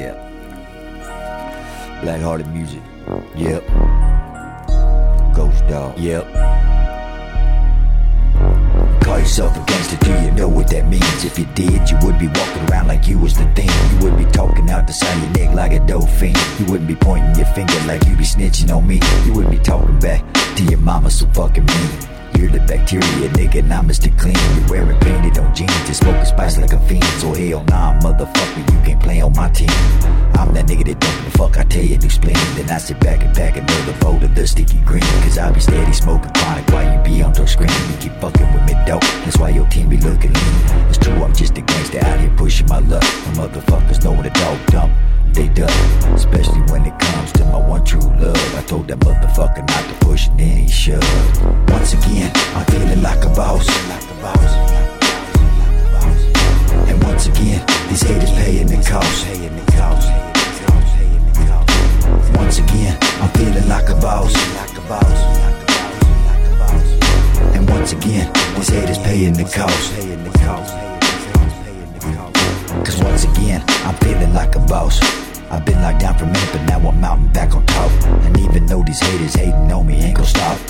Yeah. 0.00 0.16
Black 2.02 2.22
hearted 2.22 2.48
music. 2.48 2.80
Yep. 3.36 3.66
Ghost 5.36 5.66
dog. 5.68 5.98
Yep. 5.98 6.24
Call 9.04 9.18
yourself 9.18 9.54
a 9.58 9.64
gangster, 9.66 9.98
do 9.98 10.12
you 10.22 10.30
know 10.30 10.48
what 10.48 10.68
that 10.68 10.88
means? 10.88 11.24
If 11.24 11.38
you 11.38 11.44
did, 11.54 11.90
you 11.90 11.98
would 12.02 12.18
be 12.18 12.28
walking 12.28 12.70
around 12.70 12.88
like 12.88 13.06
you 13.06 13.18
was 13.18 13.36
the 13.36 13.44
thing. 13.52 13.68
You 13.92 14.06
would 14.06 14.16
be 14.16 14.24
talking 14.32 14.70
out 14.70 14.86
the 14.86 14.94
side 14.94 15.14
of 15.18 15.36
your 15.36 15.46
neck 15.46 15.54
like 15.54 15.72
a 15.72 15.86
dope 15.86 16.08
fiend. 16.08 16.38
You 16.58 16.64
wouldn't 16.64 16.88
be 16.88 16.96
pointing 16.96 17.34
your 17.34 17.52
finger 17.52 17.78
like 17.86 18.02
you 18.06 18.16
be 18.16 18.24
snitching 18.24 18.74
on 18.74 18.86
me. 18.86 19.00
You 19.26 19.34
wouldn't 19.34 19.52
be 19.52 19.62
talking 19.62 19.98
back 19.98 20.24
to 20.56 20.64
your 20.64 20.78
mama 20.78 21.10
so 21.10 21.26
fucking 21.26 21.66
mean. 21.66 22.19
The 22.48 22.58
bacteria, 22.66 23.28
nigga, 23.36 23.70
I'm 23.70 23.86
Mr. 23.86 24.08
Clean. 24.18 24.34
You're 24.56 24.70
wearing 24.70 24.98
painted 25.00 25.36
on 25.38 25.54
jeans 25.54 25.70
and 25.86 25.94
smoking 25.94 26.24
spice 26.24 26.56
like 26.56 26.72
a 26.72 26.80
fiend. 26.88 27.04
So 27.20 27.34
hell 27.34 27.62
nah, 27.64 28.00
motherfucker, 28.00 28.58
you 28.72 28.80
can't 28.82 29.00
play 29.00 29.20
on 29.20 29.34
my 29.36 29.50
team. 29.50 29.68
I'm 30.40 30.54
that 30.54 30.64
nigga 30.66 30.86
that 30.86 31.00
don't 31.00 31.16
give 31.20 31.34
a 31.34 31.38
fuck, 31.38 31.58
I 31.58 31.64
tell 31.64 31.84
you, 31.84 31.98
new 31.98 32.08
spleen. 32.08 32.34
Then 32.56 32.70
I 32.70 32.78
sit 32.78 32.98
back 32.98 33.22
and 33.22 33.36
pack 33.36 33.56
another 33.58 33.92
bowl 34.00 34.16
of 34.16 34.34
the 34.34 34.46
sticky 34.46 34.80
green. 34.88 35.02
Cause 35.20 35.36
I 35.36 35.52
be 35.52 35.60
steady 35.60 35.92
smoking 35.92 36.32
chronic 36.32 36.66
while 36.72 36.88
you 36.88 36.98
be 37.04 37.22
on 37.22 37.34
your 37.34 37.46
screen. 37.46 37.68
You 37.90 37.96
keep 38.00 38.14
fucking 38.20 38.52
with 38.54 38.64
me, 38.64 38.74
dope. 38.86 39.02
That's 39.22 39.36
why 39.36 39.50
your 39.50 39.68
team 39.68 39.90
be 39.90 39.98
looking 39.98 40.32
lean. 40.32 40.56
It's 40.88 40.96
told 48.70 48.86
that 48.86 49.00
motherfucker 49.00 49.66
not 49.66 49.84
to 49.90 50.06
push, 50.06 50.28
and 50.28 50.38
then 50.38 50.56
he 50.58 50.68
shoved. 50.68 51.02
Once 51.70 51.92
again, 51.92 52.30
I'm 52.54 52.64
feeling 52.66 53.02
like 53.02 53.24
a 53.24 53.30
boss. 53.30 53.66
And 56.86 57.02
once 57.02 57.26
again, 57.26 57.66
these 57.88 58.02
haters 58.02 58.30
paying 58.38 58.68
the 58.68 58.76
cost. 58.86 59.26
Once 62.36 62.58
again, 62.58 62.96
I'm 63.20 63.30
feeling 63.30 63.68
like 63.68 63.88
a 63.88 63.96
boss. 63.96 64.32
And 67.56 67.68
once 67.68 67.92
again, 67.92 68.32
these 68.54 68.68
haters 68.68 68.98
paying 68.98 69.32
the 69.32 69.50
cost. 69.50 69.94
Paying 69.96 70.22
the 70.22 70.30
cost. 70.46 70.74
Cause 72.86 73.02
once 73.02 73.24
again, 73.24 73.64
I'm 73.84 73.96
feeling 73.96 74.32
like 74.32 74.54
a 74.54 74.60
boss. 74.60 75.00
I've 75.50 75.66
been 75.66 75.82
locked 75.82 76.02
down 76.02 76.16
for 76.16 76.22
a 76.22 76.28
minute, 76.28 76.50
but 76.52 76.62
now 76.66 76.78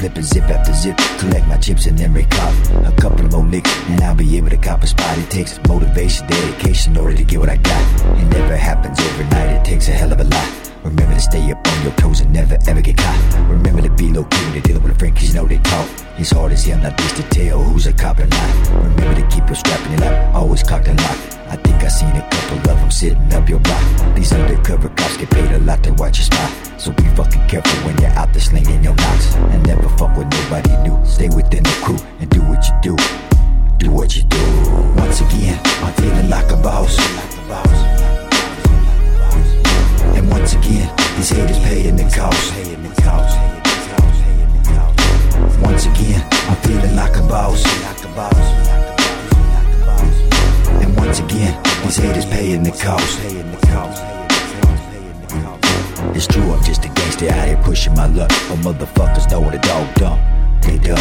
Flipping 0.00 0.22
zip 0.22 0.44
after 0.44 0.72
zip, 0.72 0.96
collect 1.18 1.46
my 1.46 1.58
chips 1.58 1.84
and 1.84 1.98
then 1.98 2.14
recop 2.14 2.88
a 2.88 3.02
couple 3.02 3.22
of 3.26 3.32
more 3.32 3.44
licks, 3.44 3.70
and 3.90 4.00
I'll 4.00 4.14
be 4.14 4.38
able 4.38 4.48
to 4.48 4.56
cop 4.56 4.82
a 4.82 4.86
spot. 4.86 5.18
It 5.18 5.28
takes 5.28 5.60
motivation, 5.68 6.26
dedication, 6.26 6.96
in 6.96 7.02
order 7.02 7.18
to 7.18 7.22
get 7.22 7.38
what 7.38 7.50
I 7.50 7.58
got. 7.58 8.16
It 8.16 8.24
never 8.28 8.56
happens 8.56 8.98
overnight, 8.98 9.58
it 9.58 9.62
takes 9.62 9.88
a 9.88 9.90
hell 9.90 10.10
of 10.10 10.18
a 10.18 10.24
lot. 10.24 10.70
Remember 10.84 11.14
to 11.14 11.20
stay 11.20 11.52
up 11.52 11.58
on 11.68 11.82
your 11.82 11.92
toes 11.96 12.22
and 12.22 12.32
never 12.32 12.56
ever 12.66 12.80
get 12.80 12.96
caught. 12.96 13.50
Remember 13.50 13.82
to 13.82 13.90
be 13.90 14.06
key 14.06 14.12
when 14.12 14.62
dealing 14.62 14.82
with 14.82 14.96
a 14.96 14.98
friend, 14.98 15.14
cause 15.14 15.34
know 15.34 15.46
they 15.46 15.58
talk. 15.58 15.86
It's 16.16 16.30
hard 16.30 16.52
as 16.52 16.64
hell 16.64 16.78
not 16.78 16.96
this 16.96 17.12
to 17.12 17.22
tell 17.24 17.62
who's 17.62 17.86
a 17.86 17.92
cop 17.92 18.20
or 18.20 18.26
not. 18.26 18.68
Remember 18.82 19.20
to 19.20 19.28
keep 19.28 19.46
your 19.48 19.56
strap 19.56 19.84
in 19.84 19.92
your 19.92 20.00
lap, 20.00 20.34
always 20.34 20.62
cocked 20.62 20.88
and 20.88 20.98
locked. 20.98 21.36
I 21.50 21.56
think 21.56 21.82
I 21.82 21.88
seen 21.88 22.16
a 22.16 22.26
couple 22.30 22.70
of 22.70 22.78
them 22.80 22.90
sitting 22.90 23.34
up 23.34 23.48
your 23.48 23.58
block. 23.60 24.14
These 24.14 24.32
undercover 24.32 24.88
cops 24.88 25.18
get 25.18 25.30
paid 25.30 25.50
a 25.50 25.58
lot 25.58 25.82
to 25.82 25.92
watch 25.94 26.16
your 26.18 26.24
spot. 26.24 26.80
So 26.80 26.92
be 26.92 27.02
fucking 27.16 27.46
careful 27.48 27.78
when 27.84 27.98
you're 27.98 28.16
out 28.16 28.32
there 28.32 28.40
slinging 28.40 28.82
your 28.82 28.94
knocks. 28.94 29.34
Stay 31.20 31.28
within 31.36 31.62
the 31.62 31.76
crew 31.84 31.98
and 32.18 32.30
do 32.30 32.40
what 32.40 32.66
you 32.66 32.74
do. 32.80 32.96
Do 33.76 33.90
what 33.90 34.16
you 34.16 34.22
do. 34.22 34.38
Once 34.96 35.20
again, 35.20 35.60
I'm 35.84 35.92
feeling 35.92 36.30
like 36.30 36.50
a 36.50 36.56
boss. 36.56 36.96
And 40.16 40.30
once 40.30 40.54
again, 40.54 40.88
these 41.18 41.28
haters 41.28 41.58
paying 41.58 41.96
the 41.96 42.04
cost. 42.04 42.54
Once 45.60 45.84
again, 45.84 46.26
I'm 46.48 46.56
feeling 46.64 46.96
like 46.96 47.14
a 47.14 47.22
boss. 47.28 47.66
And 50.80 50.96
once 50.96 51.18
again, 51.18 51.62
these 51.82 51.98
haters 51.98 52.24
paying 52.24 52.62
the 52.62 52.70
cost. 52.70 53.20
It's 56.16 56.26
true, 56.26 56.50
I'm 56.50 56.64
just 56.64 56.86
a 56.86 56.88
gangster 56.88 57.28
out 57.28 57.46
here 57.46 57.60
pushing 57.62 57.94
my 57.94 58.06
luck. 58.06 58.30
But 58.48 58.60
motherfuckers 58.64 59.30
know 59.30 59.42
what 59.42 59.54
a 59.54 59.58
dog 59.58 59.94
dump. 59.96 60.29
They 60.62 60.78
dumb, 60.78 60.98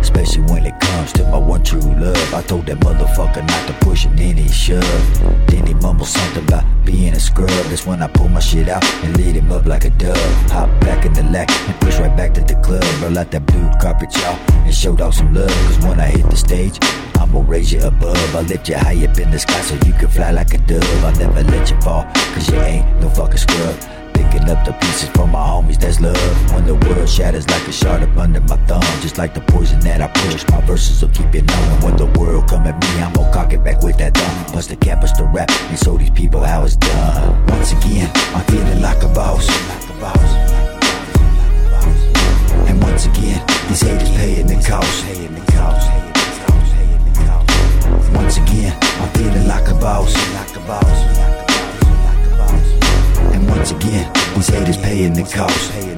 especially 0.00 0.42
when 0.52 0.66
it 0.66 0.78
comes 0.80 1.12
to 1.12 1.24
my 1.24 1.38
one 1.38 1.62
true 1.62 1.80
love. 1.80 2.34
I 2.34 2.42
told 2.42 2.66
that 2.66 2.78
motherfucker 2.78 3.46
not 3.46 3.66
to 3.68 3.74
push 3.84 4.04
and 4.04 4.18
then 4.18 4.36
he 4.36 4.48
shoved. 4.48 5.14
Then 5.48 5.66
he 5.66 5.74
mumbled 5.74 6.08
something 6.08 6.44
about 6.44 6.64
being 6.84 7.12
a 7.12 7.20
scrub. 7.20 7.48
That's 7.70 7.86
when 7.86 8.02
I 8.02 8.08
pull 8.08 8.28
my 8.28 8.40
shit 8.40 8.68
out 8.68 8.84
and 9.04 9.16
lead 9.16 9.36
him 9.36 9.52
up 9.52 9.66
like 9.66 9.84
a 9.84 9.90
dove. 9.90 10.16
Hop 10.50 10.68
back 10.80 11.04
in 11.04 11.12
the 11.12 11.22
lack 11.24 11.50
and 11.50 11.80
push 11.80 11.98
right 11.98 12.16
back 12.16 12.34
to 12.34 12.40
the 12.40 12.54
club. 12.62 12.84
Roll 13.02 13.18
out 13.18 13.30
that 13.30 13.46
blue 13.46 13.70
carpet, 13.80 14.14
y'all, 14.16 14.38
and 14.64 14.74
showed 14.74 15.00
off 15.00 15.14
some 15.14 15.32
love. 15.34 15.48
Cause 15.48 15.78
when 15.84 16.00
I 16.00 16.06
hit 16.06 16.28
the 16.28 16.36
stage, 16.36 16.78
I'ma 17.16 17.44
raise 17.46 17.72
you 17.72 17.80
above. 17.82 18.34
I'll 18.34 18.42
lift 18.42 18.68
you 18.68 18.76
high 18.76 19.04
up 19.06 19.18
in 19.18 19.30
the 19.30 19.38
sky 19.38 19.60
so 19.60 19.74
you 19.86 19.92
can 19.92 20.08
fly 20.08 20.30
like 20.30 20.54
a 20.54 20.58
dove. 20.58 21.04
I'll 21.04 21.14
never 21.16 21.42
let 21.44 21.70
you 21.70 21.80
fall, 21.80 22.04
cause 22.34 22.48
you 22.50 22.56
ain't 22.60 23.00
no 23.00 23.08
fucking 23.10 23.38
scrub. 23.38 24.01
Picking 24.22 24.48
up 24.50 24.64
the 24.64 24.72
pieces 24.74 25.08
from 25.10 25.30
my 25.32 25.40
homies, 25.40 25.80
that's 25.80 26.00
love. 26.00 26.52
When 26.52 26.64
the 26.64 26.74
world 26.74 27.08
shatters 27.08 27.48
like 27.50 27.66
a 27.66 27.72
shard 27.72 28.02
up 28.02 28.16
under 28.16 28.40
my 28.40 28.56
thumb, 28.66 28.82
just 29.00 29.18
like 29.18 29.34
the 29.34 29.40
poison 29.40 29.80
that 29.80 30.00
I 30.00 30.08
push, 30.08 30.44
my 30.48 30.60
verses 30.60 31.02
will 31.02 31.10
keep 31.10 31.34
it 31.34 31.44
knowing. 31.44 31.80
When 31.82 31.96
the 31.96 32.06
world 32.18 32.48
come 32.48 32.66
at 32.66 32.80
me, 32.80 33.02
I'm 33.02 33.12
gonna 33.12 33.32
cock 33.32 33.52
it 33.52 33.64
back 33.64 33.82
with 33.82 33.98
that 33.98 34.14
thumb. 34.14 34.54
Bust 34.54 34.68
the 34.68 34.76
cap, 34.76 35.00
bust 35.00 35.16
the 35.16 35.24
rap, 35.24 35.50
and 35.50 35.78
show 35.78 35.98
these 35.98 36.10
people 36.10 36.40
how 36.40 36.64
it's 36.64 36.76
done. 36.76 37.46
Once 37.48 37.72
again, 37.72 38.10
I'm 38.34 38.44
feeling 38.44 38.80
like 38.80 39.02
a 39.02 39.08
boss. 39.08 39.48
Like 39.68 39.90
a 39.90 40.00
boss. 40.00 40.51
in 55.04 55.14
the 55.14 55.22
cops. 55.22 55.91